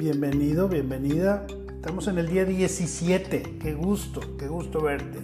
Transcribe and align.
Bienvenido, 0.00 0.66
bienvenida. 0.66 1.46
Estamos 1.68 2.08
en 2.08 2.16
el 2.16 2.26
día 2.26 2.46
17. 2.46 3.58
Qué 3.60 3.74
gusto, 3.74 4.22
qué 4.38 4.48
gusto 4.48 4.80
verte. 4.80 5.18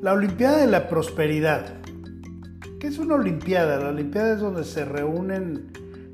La 0.00 0.12
Olimpiada 0.12 0.58
de 0.58 0.68
la 0.68 0.86
Prosperidad. 0.86 1.80
¿Qué 2.78 2.86
es 2.86 2.98
una 2.98 3.16
Olimpiada? 3.16 3.80
La 3.80 3.88
Olimpiada 3.88 4.34
es 4.34 4.40
donde 4.40 4.62
se 4.62 4.84
reúnen 4.84 5.72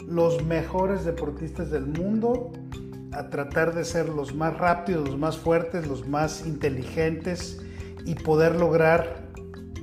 los 0.09 0.43
mejores 0.43 1.05
deportistas 1.05 1.71
del 1.71 1.85
mundo 1.85 2.51
a 3.13 3.29
tratar 3.29 3.75
de 3.75 3.85
ser 3.85 4.09
los 4.09 4.35
más 4.35 4.57
rápidos, 4.57 5.07
los 5.07 5.19
más 5.19 5.37
fuertes, 5.37 5.87
los 5.87 6.09
más 6.09 6.47
inteligentes 6.47 7.61
y 8.07 8.15
poder 8.15 8.57
lograr 8.57 9.29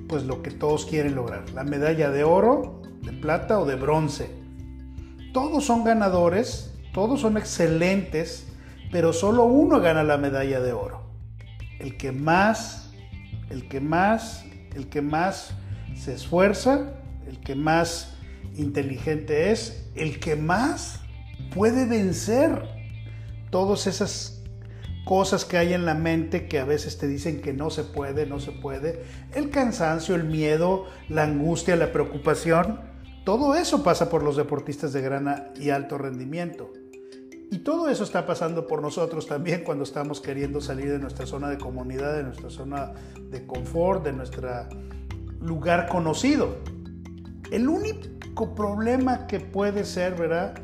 pues 0.09 0.23
lo 0.25 0.41
que 0.41 0.49
todos 0.49 0.87
quieren 0.87 1.13
lograr, 1.13 1.47
la 1.51 1.63
medalla 1.63 2.09
de 2.09 2.23
oro, 2.23 2.81
de 3.03 3.13
plata 3.13 3.59
o 3.59 3.67
de 3.67 3.75
bronce. 3.75 4.31
Todos 5.31 5.63
son 5.63 5.83
ganadores, 5.83 6.73
todos 6.97 7.21
son 7.21 7.37
excelentes, 7.37 8.47
pero 8.91 9.13
solo 9.13 9.43
uno 9.43 9.79
gana 9.79 10.01
la 10.03 10.17
medalla 10.17 10.59
de 10.59 10.73
oro. 10.73 11.03
El 11.77 11.95
que 11.95 12.11
más, 12.11 12.89
el 13.51 13.67
que 13.67 13.79
más, 13.79 14.43
el 14.73 14.89
que 14.89 15.03
más 15.03 15.51
se 15.95 16.15
esfuerza, 16.15 16.93
el 17.27 17.39
que 17.39 17.53
más 17.53 18.15
inteligente 18.55 19.51
es, 19.51 19.91
el 19.93 20.19
que 20.19 20.35
más 20.35 21.01
puede 21.53 21.85
vencer 21.85 22.63
todas 23.51 23.85
esas 23.85 24.41
cosas 25.05 25.45
que 25.45 25.59
hay 25.59 25.73
en 25.73 25.85
la 25.85 25.93
mente 25.93 26.47
que 26.47 26.57
a 26.57 26.65
veces 26.65 26.97
te 26.97 27.07
dicen 27.07 27.41
que 27.43 27.53
no 27.53 27.69
se 27.69 27.83
puede, 27.83 28.25
no 28.25 28.39
se 28.39 28.53
puede, 28.53 29.03
el 29.35 29.51
cansancio, 29.51 30.15
el 30.15 30.23
miedo, 30.23 30.87
la 31.09 31.25
angustia, 31.25 31.75
la 31.75 31.91
preocupación, 31.91 32.81
todo 33.23 33.53
eso 33.53 33.83
pasa 33.83 34.09
por 34.09 34.23
los 34.23 34.35
deportistas 34.35 34.93
de 34.93 35.01
gran 35.01 35.51
y 35.59 35.69
alto 35.69 35.99
rendimiento. 35.99 36.71
Y 37.49 37.59
todo 37.59 37.89
eso 37.89 38.03
está 38.03 38.25
pasando 38.25 38.67
por 38.67 38.81
nosotros 38.81 39.27
también 39.27 39.63
cuando 39.63 39.83
estamos 39.83 40.19
queriendo 40.19 40.59
salir 40.59 40.91
de 40.91 40.99
nuestra 40.99 41.25
zona 41.25 41.49
de 41.49 41.57
comunidad, 41.57 42.15
de 42.15 42.23
nuestra 42.23 42.49
zona 42.49 42.93
de 43.29 43.45
confort, 43.45 44.03
de 44.03 44.13
nuestro 44.13 44.49
lugar 45.41 45.87
conocido. 45.87 46.57
El 47.51 47.69
único 47.69 48.53
problema 48.53 49.27
que 49.27 49.39
puede 49.39 49.85
ser, 49.85 50.15
¿verdad? 50.15 50.55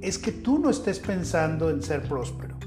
Es 0.00 0.18
que 0.18 0.32
tú 0.32 0.58
no 0.58 0.70
estés 0.70 0.98
pensando 0.98 1.68
en 1.68 1.82
ser 1.82 2.02
próspero 2.02 2.60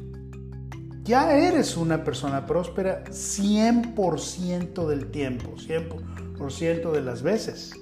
ya 1.04 1.36
eres 1.36 1.76
una 1.76 2.04
persona 2.04 2.46
próspera 2.46 3.04
100% 3.06 4.88
del 4.88 5.12
tiempo, 5.12 5.56
100% 5.58 6.92
de 6.92 7.02
las 7.02 7.22
veces. 7.22 7.74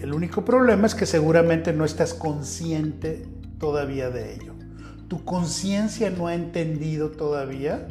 El 0.00 0.12
único 0.12 0.44
problema 0.44 0.86
es 0.86 0.94
que 0.94 1.06
seguramente 1.06 1.72
no 1.72 1.86
estás 1.86 2.12
consciente 2.12 3.26
todavía 3.58 4.10
de 4.10 4.34
ello. 4.34 4.53
Tu 5.14 5.24
conciencia 5.24 6.10
no 6.10 6.26
ha 6.26 6.34
entendido 6.34 7.12
todavía 7.12 7.86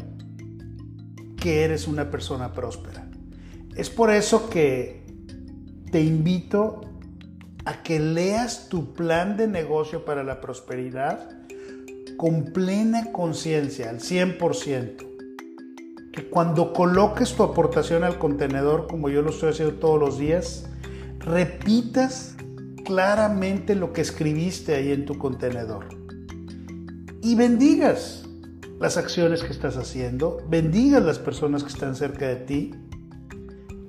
que 1.37 1.63
eres 1.63 1.87
una 1.87 2.11
persona 2.11 2.51
próspera. 2.51 3.07
Es 3.77 3.89
por 3.89 4.11
eso 4.11 4.49
que 4.49 5.05
te 5.89 6.01
invito 6.01 6.81
a 7.63 7.81
que 7.81 8.01
leas 8.01 8.67
tu 8.67 8.93
plan 8.93 9.37
de 9.37 9.47
negocio 9.47 10.03
para 10.03 10.25
la 10.25 10.41
prosperidad 10.41 11.29
con 12.17 12.51
plena 12.51 13.13
conciencia, 13.13 13.89
al 13.89 14.01
100%, 14.01 16.11
que 16.11 16.29
cuando 16.29 16.73
coloques 16.73 17.35
tu 17.35 17.43
aportación 17.43 18.03
al 18.03 18.19
contenedor, 18.19 18.87
como 18.87 19.07
yo 19.07 19.21
lo 19.21 19.29
estoy 19.29 19.51
haciendo 19.51 19.75
todos 19.75 19.97
los 19.97 20.17
días, 20.17 20.65
repitas 21.19 22.35
claramente 22.83 23.75
lo 23.75 23.93
que 23.93 24.01
escribiste 24.01 24.75
ahí 24.75 24.91
en 24.91 25.05
tu 25.05 25.17
contenedor. 25.17 26.02
Y 27.23 27.35
bendigas 27.35 28.25
las 28.81 28.97
acciones 28.97 29.43
que 29.43 29.53
estás 29.53 29.77
haciendo, 29.77 30.45
bendigas 30.49 31.01
las 31.01 31.19
personas 31.19 31.63
que 31.63 31.69
están 31.69 31.95
cerca 31.95 32.27
de 32.27 32.35
ti. 32.35 32.75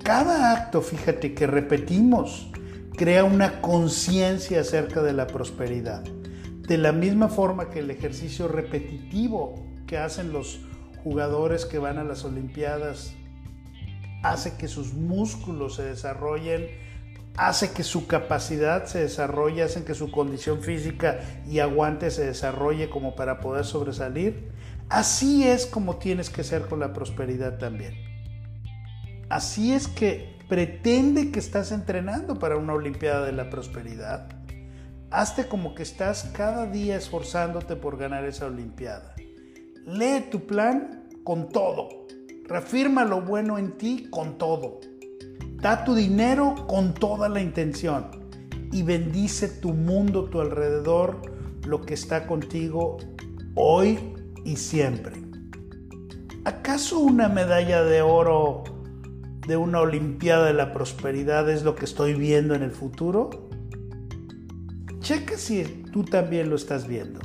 Cada 0.01 0.53
acto, 0.53 0.81
fíjate, 0.81 1.33
que 1.33 1.45
repetimos, 1.45 2.49
crea 2.95 3.25
una 3.25 3.59
conciencia 3.59 4.61
acerca 4.61 5.03
de 5.03 5.11
la 5.11 5.27
prosperidad. 5.27 6.01
De 6.05 6.77
la 6.77 6.93
misma 6.93 7.27
forma 7.27 7.69
que 7.69 7.79
el 7.79 7.91
ejercicio 7.91 8.47
repetitivo 8.47 9.67
que 9.85 9.97
hacen 9.97 10.31
los 10.31 10.61
jugadores 11.03 11.65
que 11.65 11.77
van 11.77 11.97
a 11.97 12.05
las 12.05 12.23
Olimpiadas 12.23 13.11
hace 14.23 14.55
que 14.55 14.69
sus 14.69 14.93
músculos 14.93 15.75
se 15.75 15.83
desarrollen, 15.83 16.67
hace 17.37 17.71
que 17.71 17.83
su 17.83 18.07
capacidad 18.07 18.85
se 18.85 18.99
desarrolle, 18.99 19.63
hace 19.63 19.83
que 19.83 19.93
su 19.93 20.11
condición 20.11 20.61
física 20.61 21.19
y 21.47 21.59
aguante 21.59 22.11
se 22.11 22.25
desarrolle 22.25 22.89
como 22.89 23.15
para 23.15 23.39
poder 23.39 23.65
sobresalir. 23.65 24.49
Así 24.89 25.47
es 25.47 25.65
como 25.65 25.97
tienes 25.97 26.29
que 26.29 26.43
ser 26.43 26.63
con 26.63 26.79
la 26.79 26.93
prosperidad 26.93 27.57
también. 27.57 27.95
Así 29.29 29.73
es 29.73 29.87
que 29.87 30.37
pretende 30.47 31.31
que 31.31 31.39
estás 31.39 31.71
entrenando 31.71 32.37
para 32.37 32.57
una 32.57 32.73
Olimpiada 32.73 33.25
de 33.25 33.31
la 33.31 33.49
Prosperidad 33.49 34.27
Hazte 35.11 35.47
como 35.47 35.75
que 35.75 35.83
estás 35.83 36.29
cada 36.33 36.65
día 36.65 36.97
esforzándote 36.97 37.77
por 37.77 37.97
ganar 37.97 38.25
esa 38.25 38.47
Olimpiada. 38.47 39.15
Lee 39.85 40.25
tu 40.29 40.45
plan 40.45 41.07
con 41.23 41.47
todo. 41.47 41.87
Reafirma 42.43 43.05
lo 43.05 43.21
bueno 43.21 43.57
en 43.57 43.77
ti 43.77 44.07
con 44.09 44.37
todo. 44.37 44.81
Da 45.65 45.83
tu 45.83 45.95
dinero 45.95 46.67
con 46.67 46.93
toda 46.93 47.27
la 47.27 47.41
intención. 47.41 48.05
Y 48.71 48.83
bendice 48.83 49.47
tu 49.47 49.73
mundo, 49.73 50.25
tu 50.25 50.39
alrededor, 50.39 51.19
lo 51.65 51.81
que 51.81 51.95
está 51.95 52.27
contigo 52.27 52.97
hoy 53.55 54.13
y 54.43 54.57
siempre. 54.57 55.15
¿Acaso 56.43 56.99
una 56.99 57.29
medalla 57.29 57.83
de 57.83 58.03
oro 58.03 58.63
de 59.47 59.57
una 59.57 59.79
Olimpiada 59.79 60.45
de 60.45 60.53
la 60.53 60.71
Prosperidad 60.71 61.49
es 61.49 61.63
lo 61.63 61.75
que 61.75 61.85
estoy 61.85 62.13
viendo 62.13 62.53
en 62.53 62.61
el 62.61 62.71
futuro? 62.71 63.49
Checa 64.99 65.35
si 65.35 65.63
tú 65.91 66.03
también 66.03 66.51
lo 66.51 66.57
estás 66.57 66.87
viendo. 66.87 67.21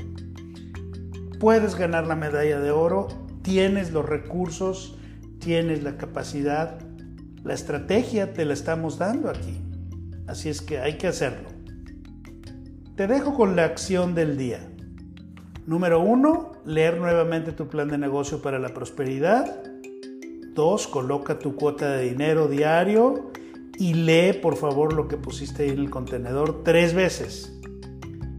Puedes 1.38 1.74
ganar 1.74 2.06
la 2.06 2.16
medalla 2.16 2.58
de 2.58 2.70
oro, 2.70 3.08
tienes 3.42 3.92
los 3.92 4.06
recursos, 4.06 4.96
tienes 5.40 5.82
la 5.82 5.98
capacidad, 5.98 6.78
la 7.42 7.54
estrategia 7.54 8.32
te 8.32 8.44
la 8.44 8.52
estamos 8.52 8.98
dando 8.98 9.30
aquí. 9.30 9.60
Así 10.26 10.48
es 10.48 10.60
que 10.60 10.78
hay 10.78 10.98
que 10.98 11.06
hacerlo. 11.06 11.48
Te 12.96 13.06
dejo 13.06 13.34
con 13.34 13.56
la 13.56 13.64
acción 13.64 14.14
del 14.14 14.36
día. 14.36 14.60
Número 15.66 16.00
uno, 16.00 16.52
leer 16.64 16.98
nuevamente 16.98 17.52
tu 17.52 17.68
plan 17.68 17.88
de 17.88 17.98
negocio 17.98 18.42
para 18.42 18.58
la 18.58 18.74
prosperidad. 18.74 19.62
Dos, 20.54 20.86
coloca 20.86 21.38
tu 21.38 21.56
cuota 21.56 21.90
de 21.92 22.10
dinero 22.10 22.48
diario 22.48 23.30
y 23.78 23.94
lee 23.94 24.34
por 24.34 24.56
favor 24.56 24.92
lo 24.92 25.08
que 25.08 25.16
pusiste 25.16 25.62
ahí 25.62 25.70
en 25.70 25.78
el 25.78 25.90
contenedor 25.90 26.62
tres 26.64 26.92
veces. 26.92 27.58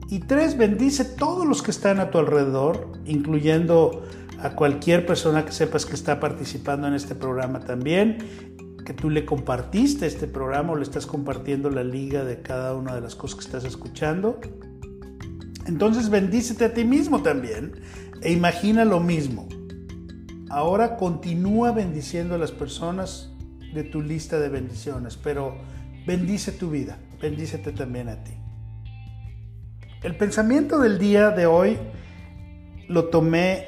Y 0.10 0.20
tres, 0.20 0.58
bendice 0.58 1.06
todos 1.06 1.48
los 1.48 1.64
que 1.64 1.72
están 1.72 2.00
a 2.00 2.12
tu 2.12 2.20
alrededor, 2.20 2.92
incluyendo 3.06 4.04
a 4.40 4.52
cualquier 4.52 5.06
persona 5.06 5.46
que 5.46 5.54
sepas 5.54 5.86
que 5.86 5.96
está 5.96 6.20
participando 6.20 6.88
en 6.88 6.96
este 6.96 7.16
programa 7.16 7.62
también, 7.62 8.18
que 8.86 8.94
tú 8.94 9.10
le 9.10 9.26
compartiste 9.26 10.06
este 10.06 10.28
programa 10.28 10.74
o 10.74 10.76
le 10.76 10.84
estás 10.84 11.06
compartiendo 11.06 11.70
la 11.70 11.84
liga 11.84 12.24
de 12.24 12.42
cada 12.42 12.76
una 12.76 12.96
de 12.96 13.02
las 13.02 13.16
cosas 13.16 13.40
que 13.40 13.46
estás 13.46 13.64
escuchando. 13.64 14.40
Entonces 15.68 16.10
bendícete 16.10 16.66
a 16.66 16.74
ti 16.74 16.84
mismo 16.84 17.22
también 17.22 17.74
e 18.22 18.32
imagina 18.32 18.86
lo 18.86 19.00
mismo. 19.00 19.48
Ahora 20.50 20.98
continúa 20.98 21.72
bendiciendo 21.72 22.36
a 22.36 22.38
las 22.38 22.52
personas 22.52 23.32
de 23.74 23.84
tu 23.84 24.02
lista 24.02 24.40
de 24.40 24.50
bendiciones, 24.50 25.18
pero 25.18 25.58
bendice 26.06 26.52
tu 26.52 26.70
vida, 26.70 26.98
bendícete 27.22 27.72
también 27.72 28.10
a 28.10 28.24
ti. 28.24 28.34
El 30.04 30.16
pensamiento 30.16 30.80
del 30.80 30.98
día 30.98 31.30
de 31.30 31.46
hoy 31.46 31.78
lo 32.88 33.06
tomé 33.06 33.68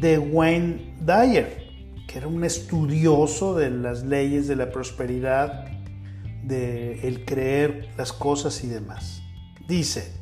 de 0.00 0.18
Wayne 0.18 0.94
Dyer, 1.00 1.61
que 2.12 2.18
era 2.18 2.28
un 2.28 2.44
estudioso 2.44 3.54
de 3.54 3.70
las 3.70 4.04
leyes 4.04 4.46
de 4.46 4.54
la 4.54 4.70
prosperidad, 4.70 5.64
de 6.44 7.08
el 7.08 7.24
creer 7.24 7.88
las 7.96 8.12
cosas 8.12 8.62
y 8.64 8.66
demás. 8.66 9.22
Dice, 9.66 10.12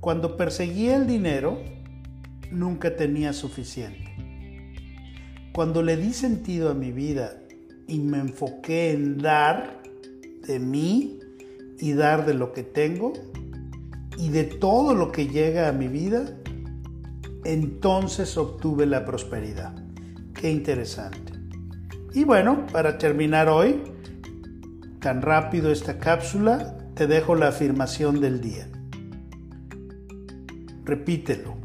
cuando 0.00 0.36
perseguía 0.36 0.96
el 0.96 1.06
dinero, 1.06 1.62
nunca 2.50 2.96
tenía 2.96 3.32
suficiente. 3.32 4.10
Cuando 5.52 5.82
le 5.84 5.96
di 5.96 6.12
sentido 6.12 6.70
a 6.70 6.74
mi 6.74 6.90
vida 6.90 7.34
y 7.86 8.00
me 8.00 8.18
enfoqué 8.18 8.90
en 8.90 9.18
dar 9.18 9.82
de 10.44 10.58
mí 10.58 11.20
y 11.78 11.92
dar 11.92 12.26
de 12.26 12.34
lo 12.34 12.52
que 12.52 12.64
tengo, 12.64 13.12
y 14.18 14.28
de 14.28 14.44
todo 14.44 14.94
lo 14.94 15.12
que 15.12 15.28
llega 15.28 15.68
a 15.68 15.72
mi 15.72 15.86
vida, 15.86 16.36
entonces 17.44 18.36
obtuve 18.36 18.84
la 18.84 19.06
prosperidad. 19.06 19.79
Qué 20.40 20.50
interesante. 20.50 21.34
Y 22.14 22.24
bueno, 22.24 22.64
para 22.72 22.96
terminar 22.96 23.50
hoy, 23.50 23.82
tan 24.98 25.20
rápido 25.20 25.70
esta 25.70 25.98
cápsula, 25.98 26.78
te 26.94 27.06
dejo 27.06 27.34
la 27.34 27.48
afirmación 27.48 28.22
del 28.22 28.40
día. 28.40 28.66
Repítelo. 30.86 31.58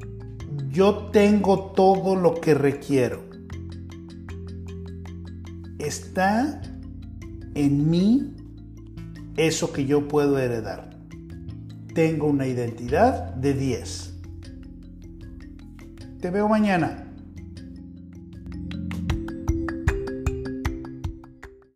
Yo 0.72 1.10
tengo 1.14 1.72
todo 1.72 2.18
lo 2.18 2.34
que 2.34 2.54
requiero. 2.54 3.24
Está 5.80 6.62
en 7.54 7.90
mí 7.90 8.36
eso 9.38 9.72
que 9.72 9.86
yo 9.86 10.10
puedo 10.10 10.38
heredar. 10.38 10.90
Tengo 11.94 12.28
una 12.28 12.46
identidad 12.46 13.36
de 13.36 13.54
10. 13.54 14.14
Te 16.20 16.30
veo 16.30 16.50
mañana. 16.50 17.05